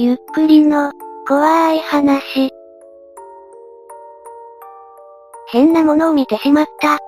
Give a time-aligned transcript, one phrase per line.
[0.00, 0.92] ゆっくりの、
[1.26, 2.52] 怖い話。
[5.50, 6.98] 変なものを見てしまった。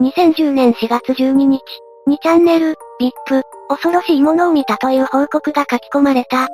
[0.00, 1.60] 2010年4月12日、
[2.06, 6.46] 2チャンネル、VIP、恐ろしいものを見たという報告が書き込まれた。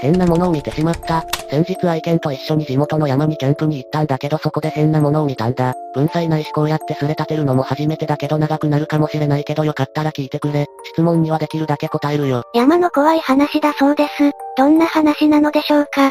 [0.00, 1.24] 変なものを見てしまった。
[1.50, 5.74] 先日愛犬と一緒に地元の山にキャンプに行ったんだけどそこで変なものを見たんだ。
[5.94, 10.66] 文才ないしこうやってすれ立てるのも初めてだけど長くなるかもしれないけどよかったら聞いてくれ。
[10.92, 12.44] 質問にはできるだけ答えるよ。
[12.54, 14.30] 山の怖い話だそうです。
[14.56, 16.10] どんな話なのでしょうか？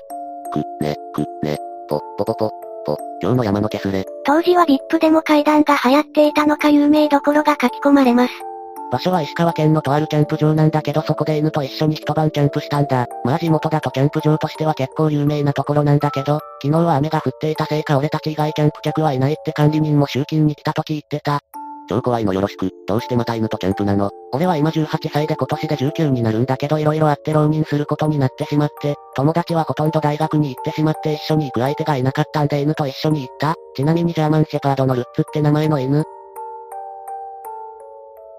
[0.52, 2.52] く、ね、く、ね、ぽ、ぽぽぽ、
[2.86, 4.06] ぽ、今日の山のけすれ。
[4.26, 8.34] 当時は VIP でも階段が流行っていたのか有名どころが書き込まれます。
[8.92, 13.06] 場所は石川県のとあるキャンプ場なんだけどそこで犬と一緒に一晩キャンプしたんだ。
[13.24, 21.42] まあ地元だとキャンプ場としては結構有名なところなんだけど、昨日は雨が降っていたせいか俺たち以外キャンプ客はいないって管理人も集金に来た時言ってた。
[21.88, 22.70] 超怖いのよろしく。
[22.88, 24.12] どうしてまた犬とキャンプなの？
[24.32, 33.56] 俺は今18歳で今年で19になるんだけど色々あって浪人することになってしまって、友達はほとんど大学に行ってしまって一緒に行く相手がいなかったんで犬と一緒に行った。
[33.76, 36.04] ちなみにジャーマンシェパードのルッツって名前の犬、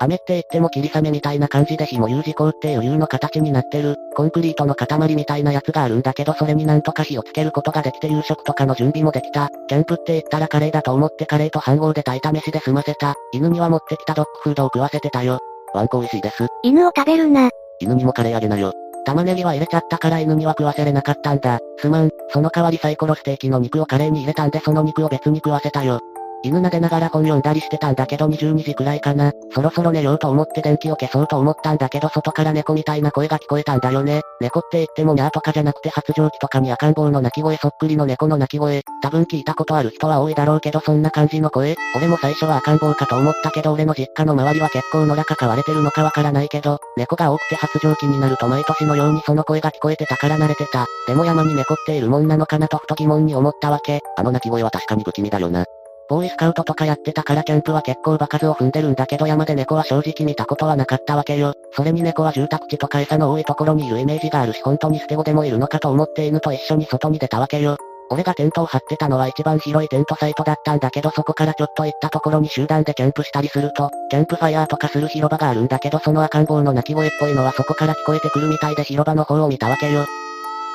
[0.02, 9.50] 雨って言っても霧雨みたいな感じで火も U 字工って余裕の形になってる、コンクリートの塊みたいなやつがあるんだけどそれになんとか火をつけることができて夕食とかの準備もできた。
[9.68, 13.14] キャンプって言ったらカレーだと思ってカレーと飯盒で炊いた飯で済ませた。
[13.32, 15.38] 犬には持ってきたドッグフードを食わせてたよ。
[15.74, 16.46] ワンコ美味しいです。
[16.62, 17.50] 犬を食べるな。
[17.78, 18.72] 犬にもカレーあげなよ。
[19.04, 21.58] 玉ねぎは入れちゃったから犬には食わせれなかったんだ。
[21.78, 22.10] すまん。
[22.28, 26.00] その代わりサイコロステーキの肉をカレーに入れたんでその肉を別に食わせたよ。
[26.42, 29.32] 犬撫でながら本読んだりしてたんだけど22時くらいかな。
[29.54, 34.22] そろそろ寝ようと思って電気を消そうと思ったんだけど外から猫みたいな声が聞こえたんだよね。
[34.40, 38.82] 猫って言ってもニャーとかじゃなくて発情期とかに赤ん坊の鳴き声そっくりの猫の鳴き声。
[39.02, 41.76] 多分聞いたことある人は多いだろうけどそんな感じの声。
[41.94, 50.86] 俺も最初は赤ん坊かと思ったけど俺の実家の周りは結構野良か飼われてるのかわからないけど、猫が多くて発情期になると毎年のようにその声が聞こえてたから慣れてた。
[51.06, 54.00] でも山に猫っているもんなのかなとふと疑問に思ったわけ。
[54.16, 55.64] あの鳴き声は確かに不気味だよな。
[56.10, 61.54] ボーイスカウトとかやってたからキャンプは結構場数を踏んでるんだけど山で猫は正直見たことはなかったわけよ。
[61.70, 67.76] それに猫は住宅地とか餌の多いところにいるイメージがあるし本当に捨て子でもいるのかと思って犬と一緒に外に出たわけよ。
[68.10, 80.06] 俺がテントを張ってたのは一番広いテントサイトだったんだけどそこからちょっと行ったところに集団でキャンプしたりすると、キャンプファイヤーとかする広場があるんだけどその赤ん坊の鳴き声っぽいのはそこから聞こえてくるみたいで広場の方を見たわけよ。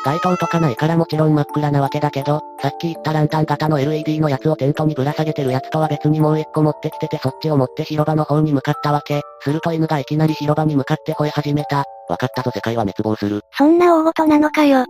[0.05, 9.21] 街灯とかないからもちろん真っ暗なわけだけど、さっき言ったランタン型の LED のやつをテントにぶら下げてるやつとは別にもう一個持ってきててそっちを持って広場の方に向かったわけ。
[9.41, 11.85] すると犬がいきなり広場に向かって吠え始めた。
[12.07, 13.41] わかったぞ世界は滅亡する。
[13.57, 14.85] そんな大事なのかよ。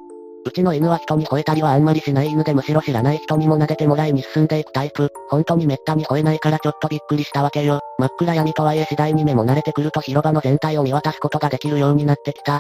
[0.48, 5.10] うちの犬は人に吠えたりはあんまりしない犬でむしろ知らない人にも撫でてもらいに進んでいくタイプ。
[5.30, 7.80] 本当にめったに吠えないからちょっとびっくりしたわけよ。
[7.98, 12.60] 真っ暗闇とはいえ次第に目も慣れてくると広場の全体を見渡すことができるようになってきた。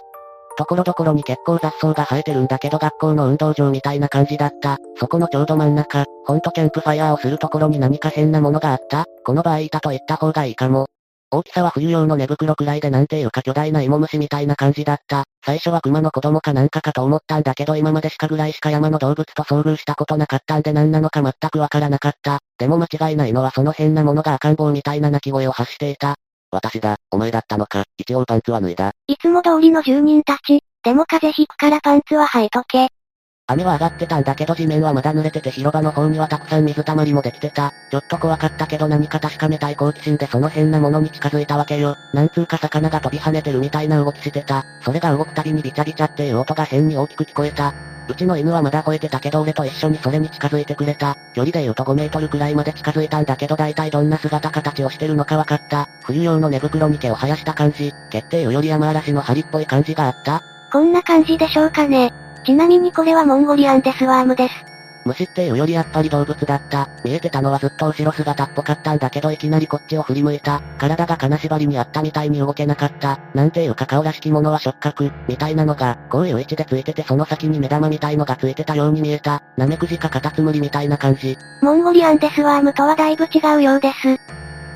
[0.57, 4.77] ところどころに結構雑草が生えてるんだけど学校の運動場みたいな感じだった。
[4.99, 10.87] そこのちょうど真ん中、ほんとキャンプファイヤーをするところに何か変なものがあったこの場合いたと言った方がいいかも。
[11.31, 15.25] 大きさは冬用の寝袋くらいでなんていうか巨大な芋虫みたいな感じだった。
[15.45, 22.39] 最初は熊の子供かなんかかと思ったんだけど今まで鹿ぐらいしか山の動物と遭遇したことなかったんで何なのか全くわからなかった。
[22.57, 26.15] でも間違いないのはその変なものが赤ん坊みたいな鳴き声を発していた。
[26.55, 28.91] 私だ、お前だったのか、一応パンツは脱いだ。
[29.07, 32.87] いつも通りの住人たち、でも風邪ひくからパンツは履いとけ。
[33.47, 37.73] 雨は上がってたんだけど地面はまだ濡れてて広場の方にはたくさん水たまりもできてた。
[37.91, 41.95] ちょっと怖かったけど何か確かめたい好奇心でその変なものに近づいたわけよ。
[42.13, 44.63] なんつうか魚が飛び跳ねてるみたいな動きしてた。
[44.81, 47.73] それが動くたびにビチャビチャっていう音が変に大きく聞こえた。
[48.07, 51.17] うちの犬はまだ吠えてたけど俺と一緒にそれに近づいてくれた。
[51.33, 55.89] 距離で言うと5メートルくらいまで近づいたんだけど大体どんな姿形をしてるのか分かった。
[56.03, 60.43] 冬用の寝袋に毛を生やした感じ、決定より山嵐の針っぽい感じがあった。
[60.71, 62.13] こんな感じでしょうかね。
[62.45, 64.74] ちなみにこれはモンゴリアンデスワームです。
[65.05, 66.89] 虫っていうよりやっぱり動物だった。
[67.03, 70.61] 見えてたのはずっと後ろ姿っぽかったんだけどいきなりこっちを振り向いた。
[70.79, 73.19] 体が金縛りにあったみたいに動けなかった。
[73.35, 79.43] なんていうか顔らしきものは触覚、みたいなのが、こういう位置でついててその先に目玉みたいのがついてたように見えた。
[79.57, 81.37] ナメクジかカタツムリみたいな感じ。
[81.61, 84.13] モンゴリアンデスワームとはだいぶ違うようです。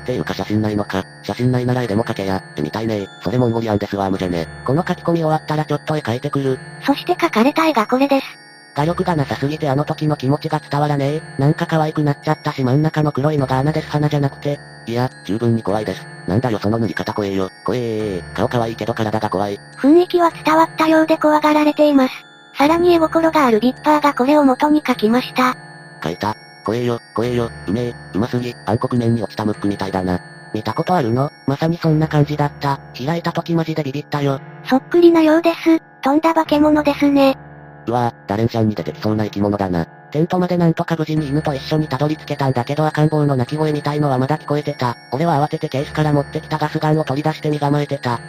[0.02, 1.04] っていうか写真ないのか。
[1.24, 4.46] 写真ないなら絵でも描けや、ってみたいねそれモンゴリアンデスワームじゃね。
[4.64, 6.58] この書き込み終わったらちょっと絵描いてくる。
[6.86, 8.39] そして書かれた絵がこれです。
[8.80, 11.22] 画力がなさすぎてあの時の気持ちが伝わらねえ。
[11.38, 14.58] なんか可愛くなっちゃったし真ん中の黒いのが穴です花じゃなくて。
[14.86, 16.06] いや、十分に怖いです。
[16.26, 17.50] なんだよその塗り方怖えよ。
[17.62, 18.32] 怖えー。
[18.32, 19.60] 顔可愛いけど体が怖い。
[19.76, 22.14] 雰囲気は伝わったようで怖がられています。
[22.56, 25.54] さらに絵心があるビッパーがこれを元に書きました。
[26.02, 26.34] 書いた。
[26.64, 30.20] 怖えよ、怖えよ、うめえ、うますぎ、暗黒面に落ちたムックみたいだな。
[30.54, 31.30] 見たことあるの？
[31.46, 32.80] まさにそんな感じだった。
[32.96, 34.40] 開いた時マジでビビったよ。
[34.64, 35.80] そっくりなようです。
[36.00, 37.36] とんだ化け物ですね。
[37.86, 39.86] うわぁ、ダレンシャンに出てきそうな生き物だな。
[40.10, 44.96] テントまでなんとか無事に犬と一緒にたどり着けたんだけど赤ん坊の鳴き声みたいのはまだ聞こえてた。
[45.12, 48.20] 俺は慌ててケースから持ってきたガスガンを取り出して身構えてた。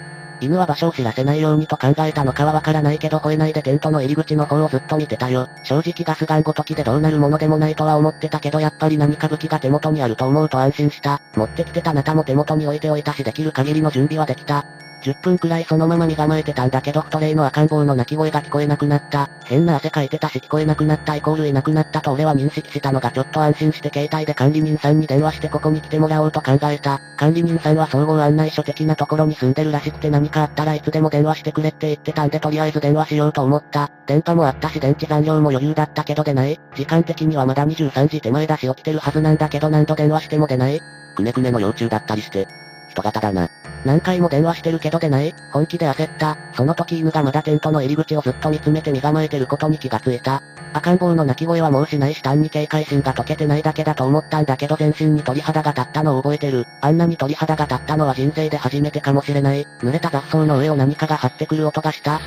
[0.41, 5.47] 犬は場所を知らせないようにと考えたのかはわからないけど吠えないでテントの入り口の方をずっと見てたよ。
[5.63, 11.21] 正直ガスガンごときでどうなるものでもないとは思ってたけどやっぱり何か武器が手元にあると思うと安心した。
[11.35, 14.65] 持ってきてたナタも手元に置いておいたしできる限りの準備はできた。
[15.01, 19.29] 10分くらいそのまま身構えてたんだけど、フトレイの赤ん坊の泣き声が聞こえなくなった。
[19.45, 26.99] 変な汗かいてたし聞こえなくなったイコールいなくなったと俺は認識したのがちょっと安心して携帯で管理人さんに電話してここに来てもらおうと考えた。
[27.17, 33.89] 管理人さんは総合案内所的なところに住んでるらしくて何かあったらいつでも電話してくれって言ってたんでとりあえず電話しようと思った。
[34.05, 36.59] 電波もあったし電池残量も余裕だったけど出ない。
[36.75, 40.79] 時間的にはまだ23時手前だし起きてるはずなんだけど何度電話しても出ない。
[41.15, 42.47] くねくねの幼虫だったりして。
[42.91, 43.49] 人型だな。
[43.85, 46.37] 何回も電話してるけど出ない本気で焦った。
[46.53, 50.43] その時犬がまだテントの入り口をずっと見つめて身構えてることに気がついた。
[50.73, 56.65] 赤ん坊の鳴き声はもうしないし単に警戒心が解けてないだけだと思ったんだけど全身に鳥肌が立ったのを覚えてる。
[56.81, 59.65] あんなに鳥肌が立ったのは人生で初めてかもしれない。
[59.79, 62.21] 濡れた雑草の上を何かが張ってくる音がした。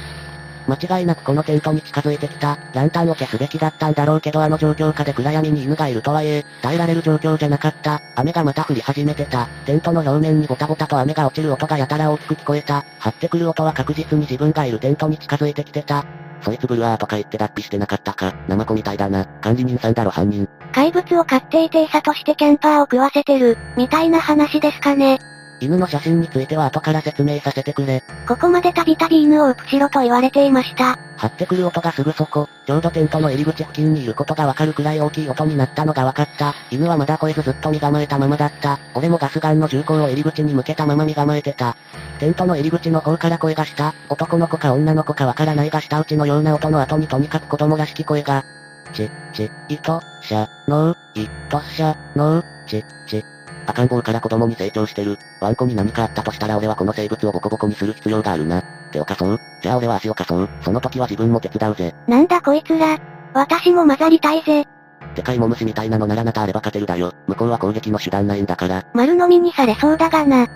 [0.66, 2.58] 間違いなくこのテントに近づいてきた。
[2.72, 8.00] ランタンを消すべきだったんだろうけどあの状況下で暗闇に犬がいるとはいえ、耐えられる状況じゃなかった。
[8.16, 9.46] 雨がまた降り始めてた。
[9.66, 12.84] テントの表面にボタボタと雨が落ちる音がやたら大きく聞こえた。
[12.98, 16.04] 張ってくる音は確実に自分がいるテントに近づいてきてた。
[16.42, 18.34] そいつブルワーとか言って脱皮してなかったか。
[18.48, 19.24] ナマコみたいだな。
[19.24, 20.48] 管理人さんだろ犯人。
[20.72, 25.18] 怪物を飼っていて餌としてキャンパーを食わせてる、みたいな話ですかね。
[25.60, 28.02] 犬の写真については後から説明させてくれ。
[28.26, 30.98] ここまでたびたび犬をうプしろと言われていました。
[31.16, 36.54] 張ってくる音がすぐそこ、ちょうどテントの入り口付近にいることがわかるくらい大きい音になったのがわかった。
[36.70, 38.78] 犬はまだ吠えずずっと身構えたままだった。
[38.94, 41.76] 俺もガスガンの銃口を入り口に向けたまま身構えてた。
[42.18, 43.94] テントの入り口の方から声がした。
[44.08, 48.44] 男の子か女の子かわからないが舌打ちのような音の後にとにかく子供らしき声が。
[48.92, 53.24] ち、ち、いと、しゃ、のう、い、としゃ、のう、ち、ち、
[53.66, 55.18] 赤ん坊から子供に成長してる。
[55.40, 58.62] ワンコに何かあったとしたら俺はこの生物をボコボコにする必要があるな。
[58.92, 60.48] 手を貸そうじゃあ俺は足を貸そう。
[60.62, 61.94] その時は自分も手伝うぜ。
[62.06, 62.98] なんだこいつら。
[63.32, 64.66] 私も混ざりたいぜ。
[65.14, 67.12] でかいモムシみたいなのならなたあれば勝てるだよ。
[67.26, 68.84] 向こうは攻撃の手段ないんだから。
[68.94, 70.46] 丸飲みにされそうだがな。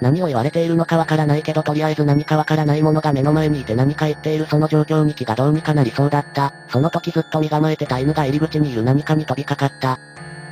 [0.00, 6.52] 何を言われているのかわからないけどとりあえず何かわからないものが目の前にいて何か言っているその状況に気がどうにかなりそうだった。
[6.68, 9.98] その時ずっと身構えてた犬が入り口にいる何かに飛びかかった。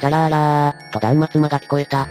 [0.02, 2.08] じゃらーらー、と断末魔が聞こえた。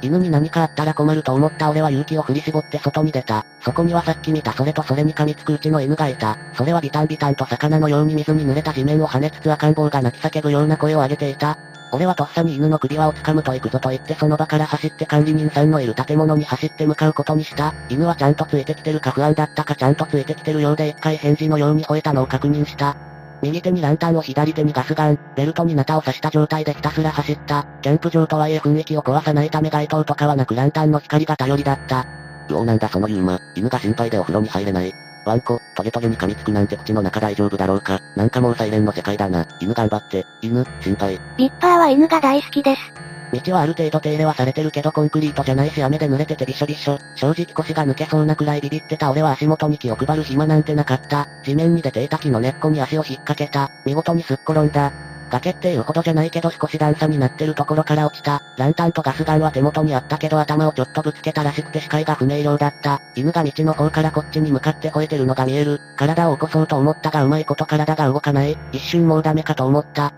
[0.00, 3.44] 犬に何かあったら困ると思った俺は勇気を振り絞って外に出た。
[3.60, 6.38] そこにはさっき見たそれとそれに噛みつくうちの犬がいた。
[6.54, 11.58] それはビタンビタンと魚のように水に濡れた地面を跳ねつつ赤ん坊が泣き叫ぶような声を上げていた。
[11.92, 17.74] 俺はとっさに犬の首輪を掴むと行くぞと言ってその場から走って管理人さんのいる建物に走って向かうことにした。
[17.90, 23.11] 犬はちゃんとついてきてるか不安だったかちゃんとついてきてるようで一回返事のように吠えたのを確認した。
[23.42, 27.66] 右手にランタンを左手にガスガン、ベルトにナタを刺した状態でひたすら走った。
[27.82, 32.06] キャンプ場とはいえ雰囲気を壊さないため街灯とかはなくランタンの光が頼りだった。
[32.48, 34.92] うおなんだそのユーマ、犬が心配でお風呂に入れない。
[35.24, 38.00] ワンコ、トゲトゲに噛みつくなんて口の中大丈夫だろうか。
[38.16, 39.46] なんかもうサイレンの世界だな。
[39.60, 40.24] 犬頑張って。
[40.40, 41.20] 犬、心配。
[41.36, 43.11] ビッパーは犬が大好きです。
[43.32, 46.98] 道はある程度手入れはされてるけどコンクリートじゃないし雨で濡れててびしょびしょ。
[47.16, 51.26] 正直腰が抜けそうなくらいビビってた俺は足元に気を配る暇なんてなかった。
[51.44, 53.70] 地面に出ていた木の根っこに足を引っ掛けた。
[53.86, 54.92] 見事にすっ転んだ。
[55.30, 58.42] 崖っていうほどじゃないけど少し段差になってるところから落ちた。
[58.58, 63.00] ランタンとガスガンは手元にあったけど頭をちょっとぶつけたらしくて視界が不明瞭だった。
[63.16, 65.80] 犬が道の方からこっちに向かって吠えてるのが見える。
[65.96, 68.58] 体を起こそうと思ったがうまいこと体が動かない。
[68.72, 70.12] 一瞬もうダメかと思った。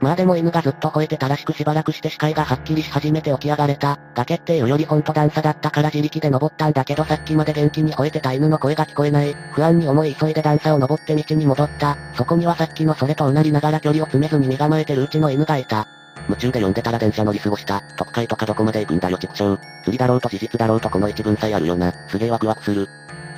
[0.00, 3.98] まあでも犬がずっと吠えてたらしくしばらくして視界がはっきりし始めて起き上がれた。
[4.14, 9.34] 崖っていうよりほんと段差だったから自力で登ったんだけどさっきまで元気に吠えてた犬の声が聞こえない。
[9.52, 11.96] 不安に思い急いで段差を登って道に戻った。
[12.14, 15.88] そこにはさっきのそれとうなりながら距離を詰めずに身構えてるうちの犬がいた。
[16.28, 17.82] 夢中で読んでたら電車乗り過ごした。
[17.96, 19.58] 特会とかどこまで行くんだよ畜生。
[19.82, 21.92] 釣りだろうと事実だろうとこの一文さえあるよな。
[22.08, 22.88] すげえワクワクする。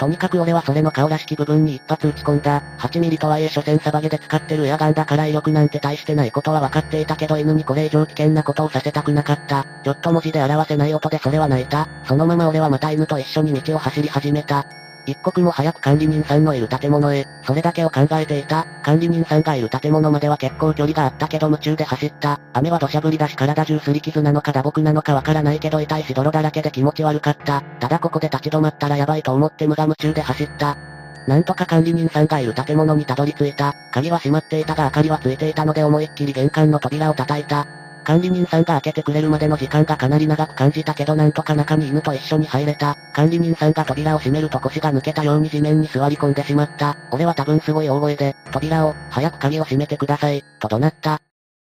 [0.00, 2.62] とにかく俺はそれの顔らしき部分に一発撃ち込んだ。
[2.78, 9.66] 8ミリとはいえ所詮サバゲで使ってるエアガンだから威力なんて大してないことは分かっていたけど犬にこれ以上危険なことをさせたくなかった。
[9.84, 11.86] ちょっと文字で表せない音でそれは泣いた。
[12.04, 14.64] そのまま俺はまた犬と一緒に道を走り始めた。
[15.06, 18.66] 一刻も早く管理人さんのいる建物へ、それだけを考えていた。
[18.82, 22.40] 管理人さんがいる建物までは結構距離があったけど夢中で走った。
[22.52, 27.62] 雨は土砂降りだし体中すり傷なのか打撲なのかわからないけど痛いし泥だらけで気持ち悪かった。
[27.80, 30.76] ただここで立ち止まったらやばいと思って無我夢中で走った。
[31.26, 33.74] なんとか管理人さんがいる建物にたどり着いた。
[33.92, 37.66] 鍵は閉まっていたが明かりはついていたので思いっきり玄関の扉を叩いた。
[38.10, 42.96] 管理人さんが開けてくれるまでの時間がかなり長く感じたけどなんとか中に犬と一緒に入れた。
[43.14, 46.96] 管理人さんが扉を閉めると腰が抜けたように地面に座り込んでしまった。
[47.12, 51.20] 俺は多分すごい大声で、扉を、早く鍵を閉めてください、と怒鳴った。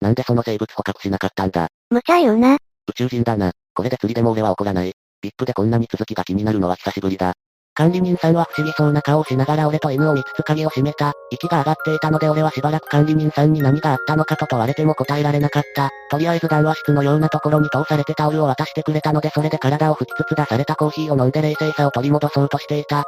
[0.00, 1.69] なんでその生物捕獲しなかったんだ？
[1.91, 2.55] 無茶言うな。
[2.55, 2.59] 宇
[2.97, 3.53] 宙人だな。
[3.73, 4.93] これで釣りでも俺は怒らない。
[5.25, 7.35] VIP でこんなに続きが気になるのは久しぶりだ。
[7.76, 11.12] 管理人さんは不思議そうな顔をしながら俺と犬を見つつ鍵を閉めた。
[11.31, 15.90] 息が上がっていたので俺はしばらく管理人さんに何があったのかと問われても答えられなかった。
[16.09, 23.02] とりあえず談話室のようなところに通されてタオルを渡してくれたのでそれで体を拭きつつ出されたコーヒーを飲んで冷静さを取り戻そうとしていた。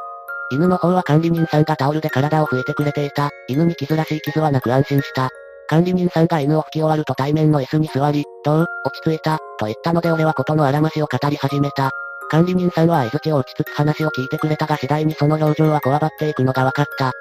[0.51, 3.29] 犬の方は管理人さんがタオルで体を拭いてくれていた。
[3.47, 5.29] 犬に傷らしい傷はなく安心した。
[5.69, 11.91] 管理人さんが犬を拭き終わると対面の椅子に座り、どう落ち着いたと言ったので俺はことのあらましを語り始めた。
[12.29, 17.13] 管理人さんは合図を打ちつつ話を聞いてくれたが次第にその表情はこわばっていくのが分かった。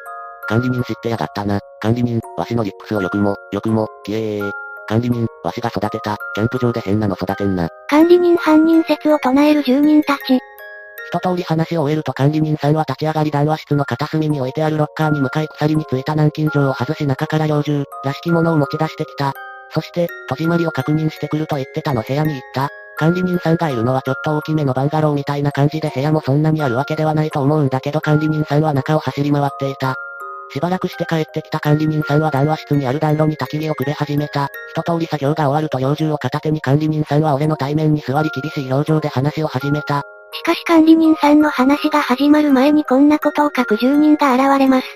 [0.49, 1.61] 管理人知ってやがったな。
[1.81, 4.51] 管理人、わしのリップスをよくも、よくも、きえー。
[4.89, 7.69] 管理人、わしが育てた、キャンプ場で変なの育てんな。
[7.89, 10.39] 管理人犯人説を唱える住人たち。
[11.09, 19.33] 一通り話を終えると管理人さんは立ち上がり談話室の片隅に置いてあるロッカーに向かい鎖についた南京錠を外し中から猟銃、らしきものを持ち出してきた。
[19.71, 22.71] そして、戸締まりを確認してくると言ってたの部屋に行った。
[22.99, 29.95] 管理人さんがいるのはちょっと大きめのバンガローみたいな感じで部屋もそんなにあるわけではないと思うんだけど管理人さんは中を走り回っていた。
[30.53, 34.49] しばらくして帰ってきた管理人さんは談話室にある暖炉に焚き火をくべ始めた。
[34.75, 40.03] 一通り作業が終わると猟銃を片手に管理人さんは俺の対面に座り厳しい表情で話を始めた。
[40.33, 44.87] しかし管理人さんの話が始まる前にこんなことを書く住人が現れます。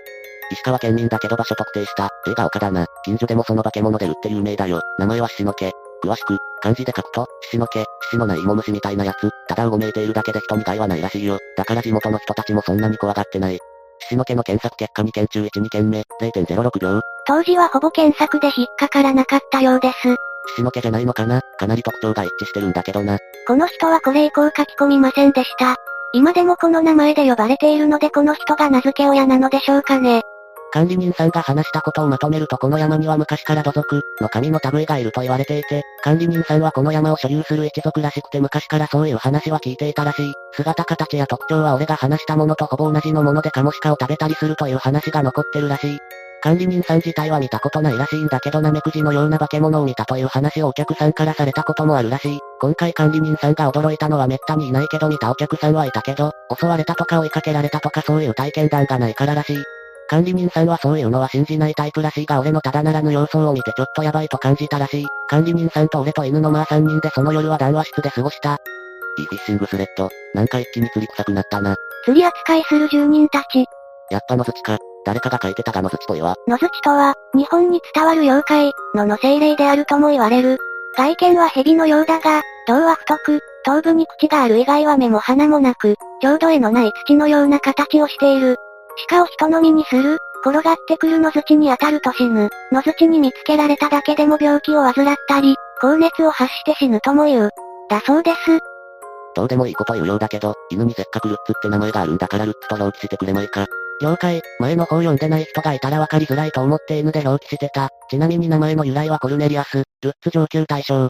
[0.52, 2.08] 石川県民だけど場所特定した。
[2.26, 2.86] 映画岡だな。
[3.04, 4.80] 近所でもその化け物で売って有名だよ。
[4.98, 5.72] 名前は獅の毛。
[6.02, 11.38] 詳しく、漢字で書くと、獅の毛、獅のない芋虫みたいなやつ、ただうごめいているだけで人に害はないらしいよ。
[11.56, 13.58] だから地元の人たちもそんなに怖がってない。
[14.08, 14.34] 獅の毛。
[14.34, 17.00] の検索結果2件中1、2件目、0.06秒。
[17.26, 19.96] 当時はほぼ検索で引っかからなかったようです。
[20.56, 20.80] 獅の毛。
[20.80, 23.18] じゃないのかなかなり特徴が一致してるんだけどな。
[23.46, 25.76] この人はこれ以降書き込みませんでした。
[26.12, 30.22] 今でもこの名前で呼ばれているのでこの人が名付け親なのでしょうかね。
[30.72, 40.32] 管理人さんが話したことをまとめるとこの山には昔から土族の神の類がいると言われていて、管理人さんはこの山を所有する一族らしくて昔からそういう話は聞いていたらしい。
[40.52, 45.98] 姿形や特徴は俺が話したものとほぼ同じのものでカモシカを食べたりするという話が残ってるらしい。
[46.42, 52.38] 管理人さん自体は見たことないらしいんだけどナメクジのような化け物を見たという話をお客さんからされたこともあるらしい。
[52.60, 59.58] 今回管理人さんが驚いたのはめったにいないけど見たお客さんはいたけど、襲われたとか追いかけられたとかそういう体験談がないかららしい。
[60.10, 65.06] 管理人さんはそういうのは信じないタイプらしいが俺のただならぬ様相を見てちょっとやばいと感じたらしい。
[65.28, 68.58] 管理人さんと俺と犬のまあ3人でその夜は談話室で過ごした。
[69.18, 70.08] いいフィッシングスレッド。
[70.34, 71.76] なんか一気に釣り臭くなったな。
[72.04, 73.64] 釣り扱いする住人たち。
[74.10, 74.78] やっぱの土か。
[75.04, 76.34] 誰かが書いてたがの土といわ。
[76.48, 80.58] の土とは、日本に伝わる妖怪、のの精霊であるとも言われる。
[80.96, 88.56] 外見は蛇のようだが、胴は太く、頭部に口がある以外は目も鼻もなく、ちょうど絵のない土のような形をしている。
[89.08, 92.48] 鹿を人飲みにする、転がってくる野槌に当たると死ぬ。
[92.72, 97.50] 野槌に見つけられただけでも病気を患ったり、高熱を発して死ぬとも言う。
[97.88, 98.36] だそうです。
[99.34, 103.66] どうでもいいこと言うようだけど、犬にせっかくルッツって名前があるんだからルッツと表記してくれまいか。
[104.02, 107.90] 了解、前の方読んでない人がいたらわかりづらいと思って犬で表記してた。
[108.08, 111.08] ちなみに名前の由来はコルネリアス、ルッツ上級大将。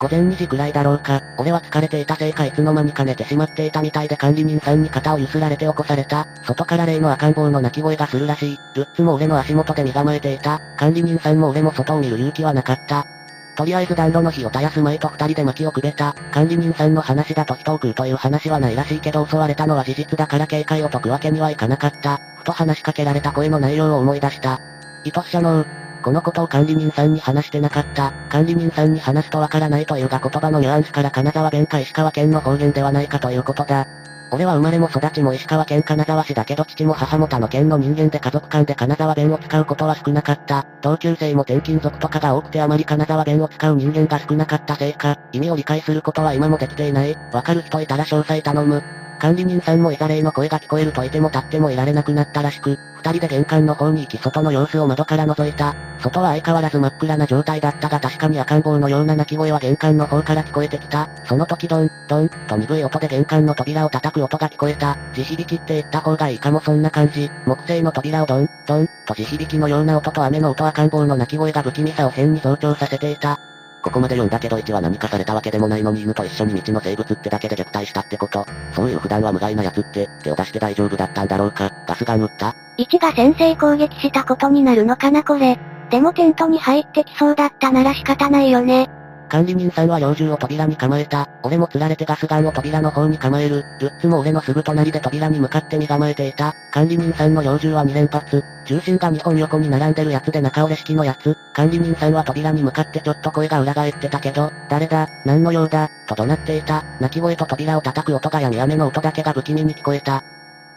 [0.00, 6.28] 午前2時くらいだろうか、俺は疲れていたせいかいつの間にか寝てしまっていたみたいで管理人さんに肩を揺すられて起こされた。
[6.44, 8.58] 外から例の赤ん坊の泣き声がするらしい。
[8.76, 10.60] ルッツも俺の足元で身構えていた。
[10.76, 13.08] 管理人さんも俺も外を見る勇気はなかった。
[13.56, 16.14] とりあえず暖炉の火を絶やす前と二人で薪をくべた。
[16.30, 22.20] 管理人さんの話だと人を食うという話はないらしいけど襲われたのは事実だから警戒を解くわけにはいかなかった。
[22.36, 24.60] ふと話しかけられた声の内容を思い出した。
[25.04, 25.66] 愛し者の
[26.08, 28.14] このことを管理人さんに話してなかった。
[28.30, 33.86] 管理人さんに話すとわからないというが言葉のニュアンスから金沢弁か石川県の方言ではないかということだ。
[34.32, 40.64] 俺は生まれも育ちも石川県金沢市だけど父も母も他の県の人間で家族間で金沢弁を使うことは少なかった。
[40.80, 47.14] 同級生も転勤族とかが多くてあまり金沢弁を使う人間が少なかったせいか、意味を理解することは今もできていない。
[47.34, 48.82] わかる人いたら詳細頼む。
[49.18, 55.74] 管理人さんもいざ霊の声が聞こえるといても立ってもいられなくなったらしく、二人で玄関の方に行き外の様子を窓から覗いた。
[56.00, 61.08] 外は相変わらず真っ暗な状態だったが確かに赤ん坊のような鳴き声は玄関の方から聞こえてきた。
[61.24, 64.96] その時ドン、ドン、と鈍い音で玄関の扉を叩く音が聞こえた。
[65.14, 67.30] 地響きって言った方がいいかもそんな感じ。
[67.46, 73.40] 木製の扉をドン、ドン、と地響きのような音と雨の音赤ん坊の鳴き声が不気味さを変に増長させていた。
[73.82, 78.44] ここまで読んだけど1は何かされたわけでもないのに犬と一緒に未知の生物ってだけで虐待したってこと。
[78.74, 81.70] そういう普段は無害な奴って、手を出して大丈夫だったんだろうか。
[81.86, 85.58] ガスガン撃った1が先制攻撃したことになるのかなこれ。
[85.90, 88.90] でもテントに入ってきそうだったなら仕方ないよね。
[89.28, 91.28] 管理人さんは猟銃を扉に構えた。
[91.42, 93.64] 俺も釣られてガスガンを扉の方に構える。
[93.80, 96.54] ルッツも俺のすぐ隣で扉に向かって身構えていた。
[96.72, 98.42] 管理人さんの猟銃は2連発。
[98.64, 101.36] 重心が2本横に並んでるやつで中折れ式のやつ。
[101.54, 105.08] 管理人さんは扉に向かってちょっと声が裏返ってたけど、誰だ？
[105.24, 105.90] 何の用だ？
[106.06, 106.84] と怒鳴っていた。
[107.00, 110.22] 泣き声と扉を叩く音がやみ雨の音だけが不気味に聞こえた。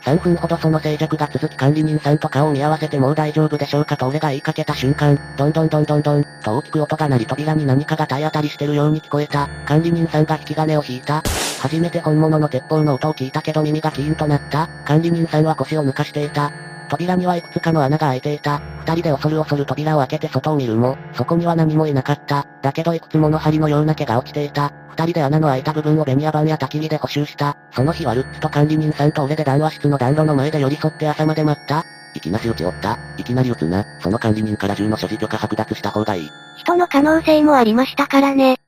[0.02, 9.48] 3分ほどその静寂が続き管理人さんと顔を見合わせてもう大丈夫でしょうかと俺が言いかけた瞬間、どんどんどんどんどん、と大きく音が鳴り扉に何かが体当たりしてるように聞こえた。
[9.66, 11.22] 管理人さんが引き金を引いた。
[11.62, 14.68] 初めて本物の鉄砲の音を聞いたけど耳がキーンとなった。
[14.86, 16.71] 管理人さんは腰を抜かしていた。
[16.92, 18.62] 扉にはいくつかの穴が開いていた。
[18.86, 22.46] 二人で恐る恐る扉を開けて外を見るも、そこには何もいなかった。
[22.62, 24.74] だけどいくつもの針のような毛が落ちていた。
[24.90, 27.56] 二人で穴の開いた部分をベニヤ板や焚き火で補修した。
[27.72, 31.86] その日はルッツと管理人さんと俺で談話室の暖炉の前で寄り添って朝まで待った。
[32.14, 32.98] いきなし撃ちおった。
[33.18, 33.86] いきなり撃つな。
[34.02, 36.30] その管理人から銃の所持許可剥奪した方がいい。
[36.58, 38.61] 人の可能性もありましたからね。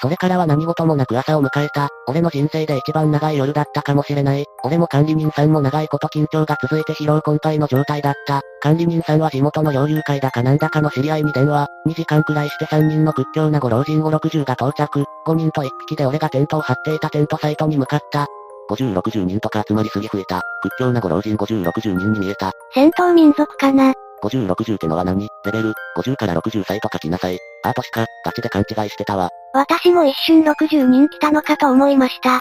[0.00, 1.88] それからは何事もなく朝を迎えた。
[2.08, 4.44] 俺の人生で一番長い夜だったかもしれない。
[4.64, 8.40] 俺も管理人さんも長いこと緊張が続いて疲労困憊の状態だった。
[8.62, 11.66] 管理人さんは地元の猟友会だかなんだかの知り合いに電話。
[11.86, 15.04] 2時間くらいして3人の屈強なご老人5、60が到着。
[15.26, 18.26] 5人と1匹で俺がテントを張っていたテントサイトに向かった。
[18.70, 20.40] 50、60人とか集まりすぎ増えた。
[20.62, 22.52] 屈強なご老人50、60人に見えた。
[22.72, 23.92] 戦闘民族かな
[24.22, 25.28] 50、60ってのは何？
[25.44, 27.38] レベル、50から60歳と書きなさい。
[27.64, 29.30] アートしか、ガチで勘違いしてたわ。
[29.52, 32.40] 私も一瞬60人来たのかと思いました。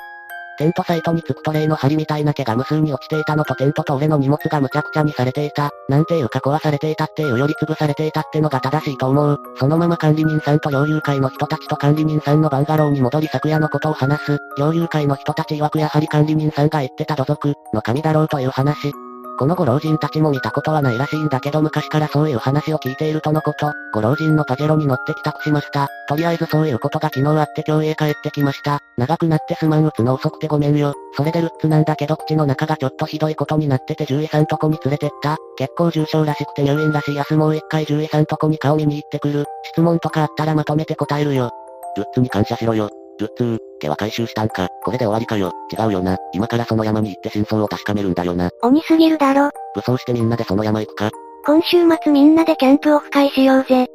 [0.60, 5.72] テントサイトに着くと例の針みたいな毛が無数に落ちていたのとテントと俺の荷物がむちゃくちゃにされていた。
[5.88, 9.40] なんていうか壊されていたっていうより潰されていたってのが正しいと思う。
[9.58, 14.38] そのまま管理人さんと猟友会の人たちと管理人さんのバンガローに戻り昨夜のことを話す。
[14.58, 18.92] 猟友会の人たち曰くやはり管理人さんが言ってた土族の神だろうという話。
[19.40, 23.72] このご老人たちも見たことはないらしいんだけど昔からそういう話を聞いているとのこと。
[23.94, 25.88] ご老人のパジェロに乗って帰宅しました。
[26.10, 28.80] とりあえずそういうことが昨日あって今日へ帰ってきました。
[28.98, 30.94] 長くなってすまん打つの遅くてごめんよ。
[31.14, 35.38] それでルッツなんだけど口の中がちょっとひどいことになってて獣医さんとこに連れてった。
[35.58, 39.46] 結構重症らしくて入院らしい明日もう一回獣医さんとこに顔見に行ってくる。
[39.72, 41.50] 質問とかあったらまとめて答えるよ。
[41.96, 42.90] ルッツに感謝しろよ。
[43.20, 44.68] ルッツー、毛は回収したんか。
[44.84, 45.52] これで終わりかよ。
[45.78, 46.18] 違うよな。
[46.34, 48.50] 今からその山に行って真相を確かめるんだよな。
[48.62, 49.50] 鬼すぎるだろ。
[49.76, 51.12] 武装してみんなでその山行くか。
[51.46, 53.88] 今週末みんなでキャンプオフ会しようぜ。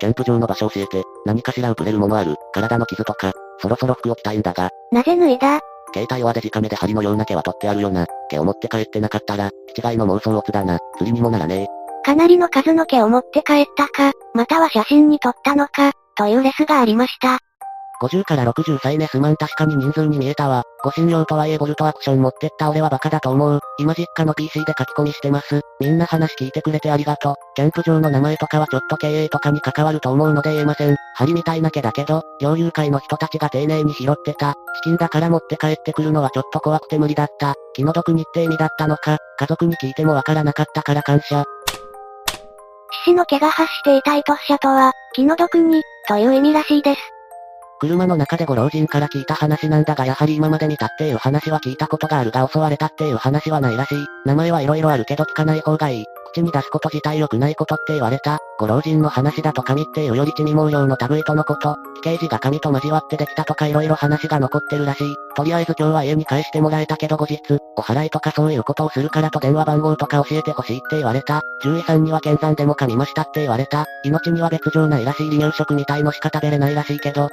[0.00, 2.36] キャンプ場の場所教えて、何かしら売れるものある。
[2.52, 4.70] 体の傷とか、そろそろ服を着たいんだが。
[4.92, 5.60] なぜ脱いだ？
[5.92, 8.06] 携帯はデジカメで針のような毛は取ってあるよな。
[8.28, 10.78] 毛を持って帰ってなかったら、気違いの妄想オツだな。
[10.98, 11.66] 釣りにもならねえ。
[12.04, 17.38] かなりの数の毛を持って帰ったか、または写真に撮ったのか、というレスがありました。
[18.00, 20.62] 50から60歳ねすまん確かに人数に見えたわ。
[20.84, 23.60] ご信用とはいえボルトアクション持ってった俺はバカだと思う。
[23.78, 25.62] 今実家の PC で書き込みしてます。
[25.80, 27.34] みんな話聞いてくれてありがとう。
[27.56, 30.96] キャンプ場の名前とかはちょっと経営とかに関わると思うので言えません。
[31.16, 34.54] 針みたいな毛だけど、猟友会の人たちが丁寧に拾ってた。
[34.76, 37.54] 資金だから持って帰ってくるのはちょっと怖くて無理だった。
[37.74, 41.44] 気の毒にって意味だったのか、家族に聞いてもわからなかったから感謝。
[43.04, 47.00] 獅子の毛が発していたイトス社とは、気の毒に、という意味らしいです。
[47.80, 54.06] 車の中でご老人から聞いた話なんだがやはり今まで見たっていう話は聞いたことがあるが襲われたっていう話はないらしい。
[54.24, 56.04] 名前はいろいろあるけど聞かない方がいい。
[56.32, 58.38] 口に出すこと自体良くないことって言われた。
[58.58, 61.76] ご老人の話だと神っていうより地味毛量の類とのこと。
[62.02, 65.14] 刑事が神と交わってできたとか色々話が残ってるらしい。
[65.36, 67.40] とりあえず今日は家に返してもらえたけど後日、
[67.76, 71.42] お払いとかそういうことをするからと電話番号とか教えてほしいって言われた。
[71.62, 73.86] 獣医さんには検算でも噛みましたって言われた。
[74.04, 77.28] 命には別状ないらしい離乳食みたいのしか食べれないらしいけど、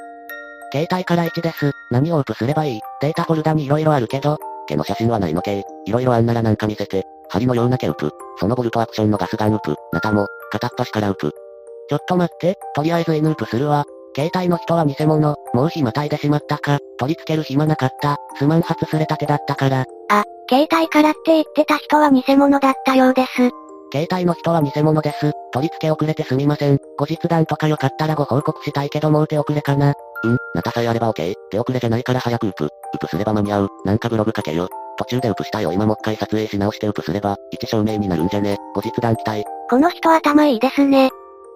[0.76, 1.72] 携帯から1です。
[1.90, 2.80] 何をウープすればいい？
[3.00, 4.36] データフォルダに色々あるけど、
[4.68, 7.04] 毛の写真はないのけ色々あんならなんか見せて。
[7.30, 8.12] 針のような毛ウープ。
[8.38, 9.74] そのボルトアクションのガスガンウープ。
[9.94, 11.32] ナタも、片っ端からウープ。
[11.88, 13.84] ちょっと待って、とりあえず N ウープするわ。
[14.14, 15.36] 携帯の人は偽物。
[15.54, 16.78] もう日またいでしまったか。
[16.98, 18.18] 取り付ける暇なかった。
[18.36, 19.86] すまん初すれたてだったから。
[20.10, 23.50] あ、携帯からって言ってた人は偽物だったようです。
[23.92, 25.32] 携帯の人は偽物です。
[25.52, 26.78] 取り付け遅れてすみません。
[26.98, 29.94] 後日談とかよかったらご報告したいけどもう手遅れかな。
[30.26, 31.34] うん、ナタさえあれば OK。
[31.50, 32.64] 手遅れじゃないから早くウプ。
[32.64, 33.68] ウプすれば間に合う。
[33.84, 33.98] なん。
[33.98, 34.68] かブログ書けよ。
[34.98, 38.28] 途中でウプしたよ今もっかい撮影し直してウプすれば、位置証明になるん。
[38.28, 38.56] じゃね。
[38.74, 39.44] 後日談期待。
[39.70, 41.10] この人頭いいですね。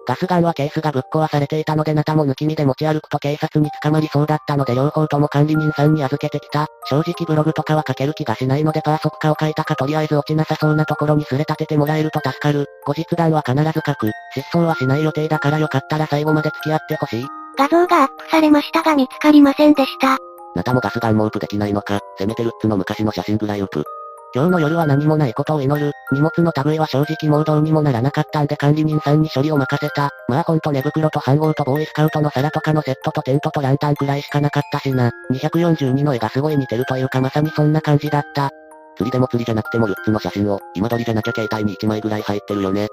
[0.07, 5.93] ガスガンはケースがぶっ壊されていたのでナタも抜き身で持ち歩くと警察に捕まりそうだったので両方とも管理人さん。
[5.93, 6.67] に預けてきた。
[6.85, 12.65] 正直ブログとかは書ける気がしないのでパーソク化を書いたかとりあえず落ちなさそうなところにすれ立ててもらえると助かる。
[12.85, 14.11] 後日談は必ず書く。
[14.33, 17.40] 失踪はしない予定だからよかったら最後まで付き合ってほしい。
[17.61, 20.17] 画像がアップされましたが見つかりませんでした。
[20.55, 23.83] ナタもガスガンもウープできないのか、せめてルッツの昔の写真ぐらいウープ。
[24.33, 25.91] 今日の夜は何もないことを祈る。
[26.11, 30.09] 荷物の類は正直もうどうにもならなかったんで管理人さんに処理を任せた。
[30.27, 35.11] まあほんと寝袋と飯盒とボーイスカウトの皿とかのセットとテントとランタンくらいしかなかったしな。
[35.31, 38.49] 242の絵がすごい似てるというかまさにそんな感じだった。
[38.97, 42.87] 釣りでも釣りじゃなくてもルッツの写真を、今撮りじゃなきゃ携帯に1枚ぐらい入ってるよね。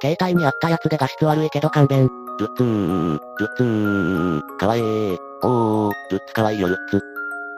[0.00, 2.21] 携帯にあったやつで画質悪いけど勘弁。
[2.38, 4.82] ルッツー、ルッツー、かわいい。
[5.42, 7.00] おー、ルッツかわいいよルッツ。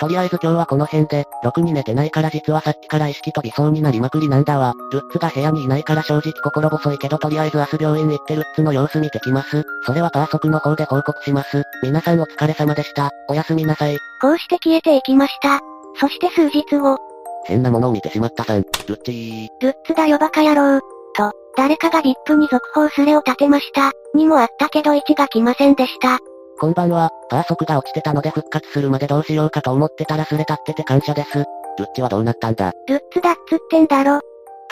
[0.00, 4.74] とりあえず今日はこの辺で、ろくに寝てないから実はさっきから意識飛びそうになりまくりなんだわ。
[4.92, 9.62] ルッツが部屋にいないから正直心細いけどとりあえず明日病院行ってルッツの様子見てきます。
[9.86, 11.62] それはパーソクの方で報告します。
[11.82, 13.10] 皆さんお疲れ様でした。
[13.28, 13.96] おやすみなさい。
[14.20, 15.60] こうして消えていきました。
[16.00, 16.98] そして数日後。
[17.46, 18.62] 変なものを見てしまったさん。
[18.62, 19.48] ルッチー。
[19.60, 20.80] ルッツだよバカ野郎。
[21.16, 23.92] と、誰かが VIP に続報スレを立てました。
[24.14, 26.18] にもあったけど1が来ませんでした。
[26.58, 31.38] こんばんは、パー速が落ちてたので復活するまでどうしようかと思ってたらすれ立ってて感謝です。
[31.78, 32.72] ルッチはどうなったんだ？
[32.88, 34.20] ルッツだっつってんだろ。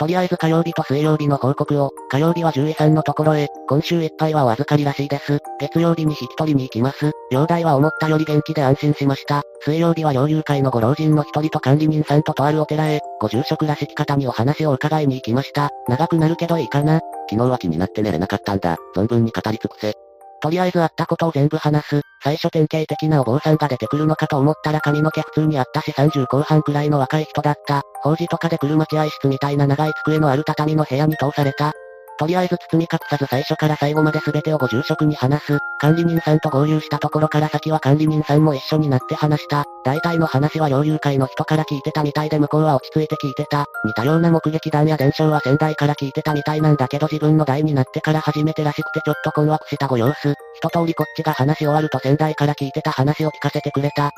[0.03, 5.39] とりあえず火曜日と水曜日の報告を、火曜日は獣医さんのところへ、今週いっぱいはお預かりらしいです。
[5.61, 7.11] 月曜日に引き取りに行きます。
[7.31, 9.43] 容体は思ったより元気で安心しました。
[9.61, 15.69] 水曜日は猟友会のご老人の一人と管理人さんととあるお寺へ、ご住職らしき方にお話を伺いに行きました。
[15.87, 18.75] 長くなるけどいいかな昨日は気になって寝れなかったんだ。
[18.97, 19.93] 存分に語り尽くせ。
[20.41, 22.01] とりあえずあったことを全部話す。
[22.21, 27.83] 最初典型的なお坊さんが出てくるのかと思ったら髪の毛普通にあったし30後半くらいの若い人だった。
[28.03, 31.73] 法事とかで来る待合室みたいな長い机のある畳の部屋に通された。
[32.19, 35.57] とりあえず包み隠さず最初から最後まで全てをご住職に話す。
[35.79, 39.65] 管理人さんと合流したところから先は管理人さんも一緒になって話した。
[39.83, 43.65] 大体の話は猟友会の人から聞いてたみたいで向こうは落ち着いて聞いてた。
[43.83, 50.35] 似たような目撃談や伝承は先代から聞いてたみたいなんだけど自分の代になってから初めてらしくてちょっと困惑したご様子。
[50.55, 54.11] 一通りこっちが話し終わると先代から聞いてた話を聞かせてくれた。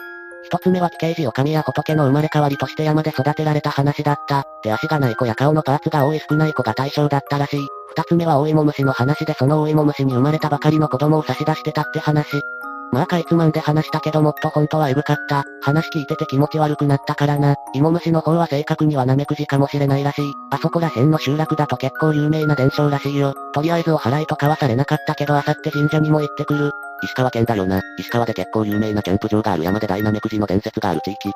[0.45, 4.43] 一つ目は奇形寺神や仏の生まれ変わりとして山で育てられた話だった。
[4.61, 7.67] 手足がない子や顔のパーツが多い少ない子が対象だったらしい。
[7.89, 12.43] 二つ目は大芋虫の話でその大芋虫に生まれたばかりの子供を差し出してたって話。
[12.91, 15.43] まあかいつまんで話したけどもっと本当はエグかった。
[15.61, 17.55] 話聞いてて気持ち悪くなったからな。
[17.73, 20.33] 芋虫の方は正確にはナメクジかもしれないらしい。
[20.51, 23.33] あそこら辺の集落だと結構有名な伝承らしいよ。
[23.53, 26.71] とりあえずお払いとかはされなかったけどあさって神社にも行ってくる。
[27.03, 27.81] 石川県だよな。
[27.99, 31.31] 石川で結構有名なキャンプ場がある山でダイナメクジの伝説がある地域。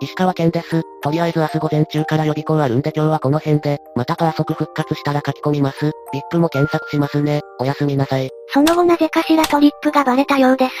[0.00, 0.82] 石川県です。
[1.02, 5.92] とりあえず明日午前中から予備校あるんで今日はこの辺で、またパー速復活したら書き込みます。
[6.32, 7.40] VIP も検索しますね。
[7.60, 8.30] おやすみなさい。
[8.48, 10.72] その後なぜかしらトリップがバレたようです。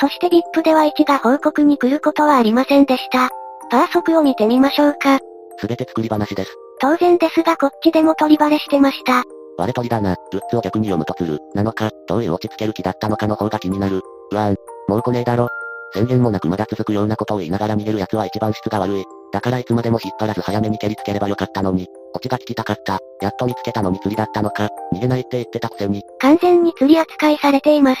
[0.00, 3.30] そして VIP では1が報告に来ることはありませんでした。
[3.70, 5.18] パー速を見てみましょうか。
[5.58, 6.56] すべて作り話です。
[6.80, 9.24] 当然ですがこっちでも取りバレしてました。
[9.56, 10.16] バレ取りだな。
[10.32, 11.38] ルッツを逆に読むとつる。
[11.54, 14.00] なのか、どういう落ち着ける気だったのかの方が気になる。
[14.32, 14.56] うわん。
[14.88, 15.48] もう来ねえだろ。
[15.94, 19.04] 宣言もなくまだ続くようなことを言いながら逃げる奴は一番質が悪い。
[19.32, 21.86] だからいつまでも引っ張らず早めに蹴りつければよかったのに。
[22.14, 22.98] オチが聞きたかった。
[23.20, 24.68] やっと見つけたのに釣りだったのか。
[24.92, 26.02] 逃げないって言ってたくせに。
[26.18, 28.00] 完全に釣り扱いされています。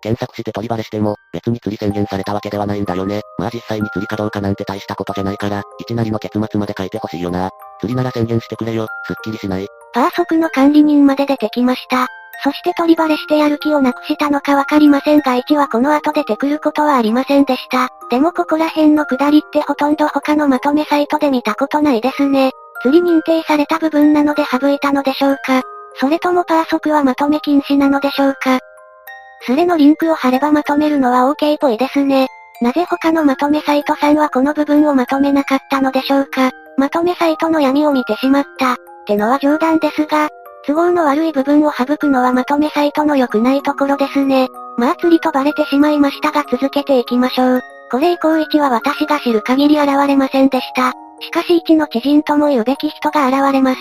[0.00, 3.22] 検索して取りバレしても、別に釣り宣言されたわけではないんだよね。
[3.38, 7.50] まあ実際に釣りかどうかなんて大したことじゃないから、一なりの結末まで書いてほしいよな。
[7.80, 8.86] 釣りなら宣言してくれよ。
[9.06, 9.66] すっきりしない。
[9.94, 12.08] パー速の管理人まで出てきました。
[12.42, 17.88] そして取りバレしてやる気をなくしたのかわかりませんが1はこの後出てくることはありませんでした。
[18.10, 22.50] でもここら辺の下りってほとんど他のまとめサイトで見たことないですね。
[22.82, 25.62] 釣り認定された部分なので省いたのでしょうか
[25.94, 28.58] それともパー速はまとめ禁止なのでしょうか
[29.46, 32.26] スレのリンクを貼ればまとめるのは OK っぽいですね。
[32.60, 38.76] なぜ他のまとめサイトさんはこの部分をまとめなかったのでしょうかまとめサイトの闇を見てしまった。
[39.04, 40.30] ってのは冗談ですが、
[40.66, 44.48] 都合の悪い部分を省くのはまとめサイトの良くないところですね。
[44.78, 47.60] まあ釣りとバレてしまいましたが続けていきましょう。
[47.90, 50.92] これ以降1は私が知る限り現れませんでした。
[51.20, 53.80] しかし1の知人とも言うべき人が現れます。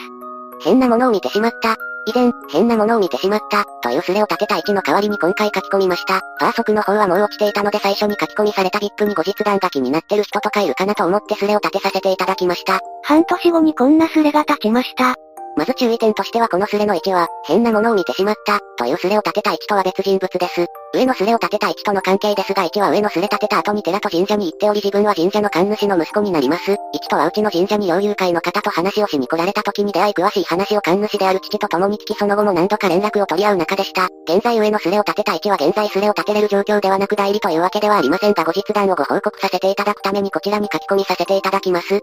[0.63, 1.77] 変なものを見てしまった。
[2.05, 6.21] 以前、変なものを見てしまった、というスレを立てた位置の代わりに今回書き込みました。
[6.39, 12.79] パー速の方はもう落ちていたので最初に書き込みされた VIP に後日談が気になってる人とかいるかなと思ってスレを立てさせていただきました。
[13.03, 15.15] 半年後にこんなスレが立ちました。
[15.55, 20.65] まず注意点としてはこのスレの位置は、変なものを見てしまった、というスレを立てた位置とは別人物です。
[20.93, 26.71] 上のスレを立てた位置との関係ですが1は上のスレ立てた後に寺と神社に行っており自分は神社の神主の息子になります。
[26.71, 26.77] 1
[27.09, 34.09] とはうちの神社に猟友会の方と話をしに来られた時に出会い詳しい話を神主である父と共に聞きその後も何度か連絡を取り合う仲でした。
[34.27, 42.01] 現在上のスレを立てた位置は現在スレを立てれる状況ではなく代理というわけではありませんが後日談をご報告させていただくためにこちらに書き込みさせていただきます。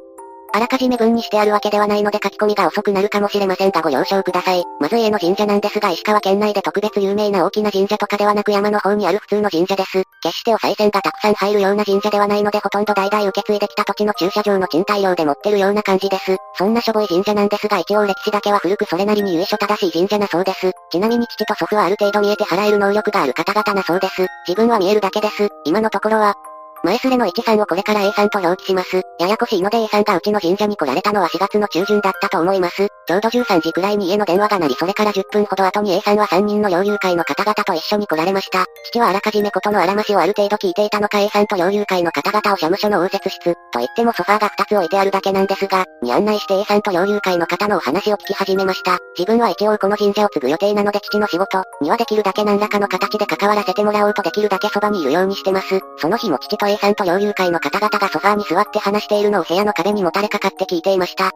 [0.53, 4.65] あらかじめ文にしてあるわけではないので書き込みが遅くなるかもしれませんがご了承ください。
[4.81, 10.03] まず家の神社なんですが石川県内で特別有名な大きな神社とかではなく山の方にある普通の神社です。
[10.23, 16.37] 決してお賽銭がたくさん入るような神社ではないのでほとんど代々受け継いできた土地の駐車場の賃貸料で持ってるような感じです。
[16.57, 20.73] そんなしょぼい神社なんですが一応歴史だけは古くそれなりに由緒正しい神社なそうです。
[20.91, 24.27] ちなみに父と祖父はある程度見えて払える能力がある方々なそうです。
[24.49, 25.49] 自分は見えるだけです。
[25.65, 26.35] 今のところは、
[26.83, 29.03] 前すれの1さんをこれから A さんと表記します。
[29.19, 32.89] ややこしいので A さんがうちの神社に来られたのは4月の中旬だったと思います。
[33.07, 38.65] ちょうど13時くらいに家の電話が鳴りそれから10分ほど後に A さんは3人の猟友会の方々と一緒に来られました。
[38.91, 48.99] 父はあらかじめことのあらましをある程度聞いていたのか A さんと猟友会の方々を社務所の応接室、と言ってもソファーが2つ置いてあるだけなんですが、に案内して A さんと猟友会の方のお話を聞き始めました。
[49.19, 55.81] 自分は一応この神社を継ぐ予定なので父の仕事にはできるだけ何らかの形で関わらせてもらおうとできるだけそばにいるようにしてます。
[55.99, 61.33] その日も父と A さんと猟友会の方々がソファーに座って話しているのを部屋の壁にもたれかかって聞いていました。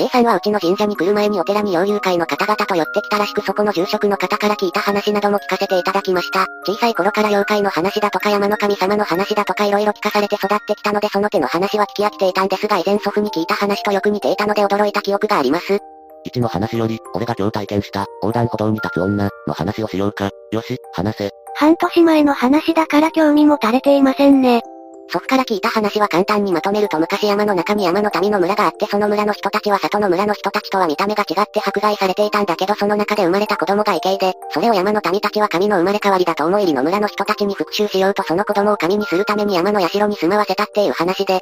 [0.00, 6.46] A さんはうちの神社に来る前にお寺に猟友会の方々と寄ってきたらしくそこの住職の方から聞いた話なども聞かせていただきました。
[6.64, 15.80] 小さい頃から妖怪の話だとか山の神様の話だとか色々聞かされて育ってきたのでその手の話は聞き飽きていたんですが以前祖父に聞いた話とよく似ていたので驚いた記憶があります。
[16.26, 20.30] 1の話より、俺が今日体験した、横断歩道に立つ女、の話をしようか。
[20.52, 21.30] よし、話せ。
[21.54, 24.62] 半年前の話だから興味も垂れていませんね。
[25.10, 41.40] 祖父から聞いた話は簡単にまとめると昔山の中に山の民の村があってその村の人たちは里の村の人たちとは見た目が違って迫害されていたんだけどその中で生まれた子供が異形で、それを山の民たちは神の生まれ変わりだと思いりの村の人たちに復讐しようとその子供を神にするために山の社に住まわせたっていう話で、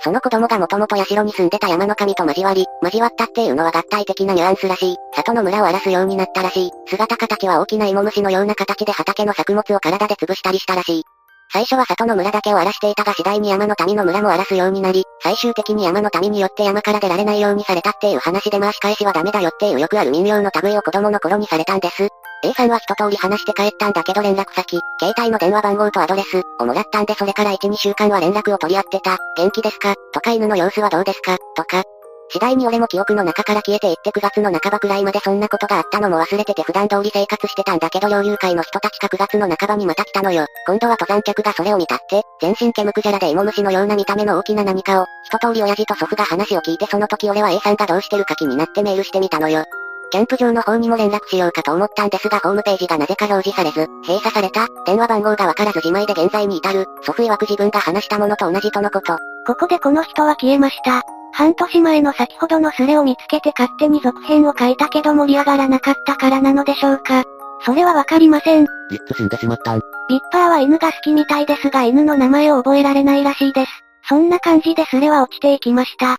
[0.00, 4.96] その子供がもともと社に住んでた山の神と交わり、交わったっていうのは合体的なニュアンスらしい。
[5.14, 6.70] 里の村を荒らすようになったらしい。
[6.86, 11.15] 姿形は大きな芋虫のような形で畑の作物を体で潰したりしたらしい。
[11.52, 22.08] 最初は里の村だけを荒らしていたが次第に山の民の村も荒らすようになり、最終的に山の民によって山から出られないようにされたっていう話で回し返しはダメだよっていうよくある民謡の類を子供の頃にされたんです。
[22.44, 29.16] A さんは一通り話して帰ったんだけど連絡先、携帯の電話番号とアドレスをもらったんでそれから1、2週間は連絡を取り合ってた。
[29.36, 29.94] 元気ですか？
[30.12, 31.38] とか犬の様子はどうですか？
[31.56, 31.82] とか、
[32.30, 40.46] 次第に俺も記憶の中から消えていって9月の半ばくらいまでそんなことがあったのも忘れてて普段通り生活してたんだけど猟友会の人たちが9月の半ばにまた来たのよ。
[40.66, 49.64] 今度は登山客がそれを見たって、全身毛むくじゃらで芋虫のような見た目の大きな何かを、一通り親父と祖父が話を聞いてその時俺は A さんがどうしてるか気になってメールしてみたのよ。
[50.10, 59.18] キャンプ場の方にも連絡しようかと思ったんですがホームページがなぜか表示されず、閉鎖された、電話番号がわからず自前で現在に至る、祖父曰く自分が話したものと同じとのこと。
[59.46, 61.02] ここでこの人は消えました。
[61.36, 67.24] 半年前の先ほどのスレを見つけて勝手に続編を書いたけど盛り上がらなかったからなのでしょうか。
[67.60, 68.64] それはわかりません。
[68.90, 69.80] リッツ死んでしまったん。
[70.08, 73.70] ビッパーは犬が好きみたいですが犬の名前を覚えられないらしいです。
[74.08, 76.16] そんな感じでスレは落ちていきました。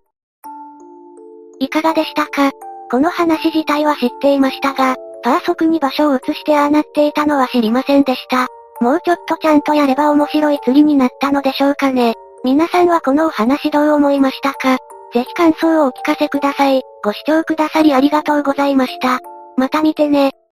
[1.60, 2.52] いかがでしたか？
[2.92, 8.46] この話自体は知っていましたが、パーソクに場所を移してああなっていたのは知りませんでした。
[8.82, 12.14] もうちょっとちゃんとやれば面白い釣りになったのでしょうかね。
[12.44, 14.78] 皆さんはこのお話どう思いましたか？
[15.18, 16.84] ぜひ感想をお聞かせください。
[17.04, 19.20] ご視聴くださりありがとうございました。
[19.56, 20.34] また見てね。